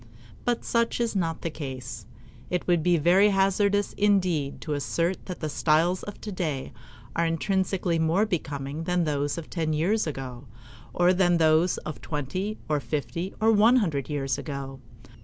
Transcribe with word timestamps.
But 0.45 0.65
such 0.65 0.99
is 0.99 1.15
not 1.15 1.43
the 1.43 1.51
case. 1.51 2.07
It 2.49 2.65
would 2.65 2.81
be 2.81 2.97
very 2.97 3.29
hazardous 3.29 3.93
indeed 3.93 4.59
to 4.61 4.73
assert 4.73 5.27
that 5.27 5.41
the 5.41 5.47
styles 5.47 6.01
of 6.01 6.19
today 6.19 6.73
are 7.15 7.23
intrinsically 7.27 7.99
more 7.99 8.25
becoming 8.25 8.85
than 8.85 9.03
those 9.03 9.37
of 9.37 9.47
ten 9.47 9.73
years 9.73 10.07
ago, 10.07 10.47
or 10.91 11.13
than 11.13 11.37
those 11.37 11.77
of 11.85 12.01
twenty, 12.01 12.57
or 12.67 12.79
fifty, 12.79 13.35
or 13.39 13.51
one 13.51 13.75
hundred 13.75 14.09
years 14.09 14.39
ago. 14.39 14.79